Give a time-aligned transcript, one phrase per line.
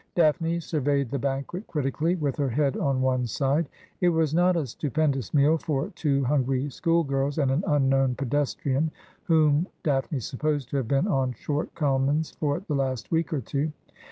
[0.15, 3.69] 'Daphne surveyed the banquet critically, with her head on one side.
[3.99, 8.89] It was not a stupendous meal for two hungry school girls and an unknown pedestrian,
[9.25, 13.73] whom Daphne supposed to have been on short commons for the last week or two.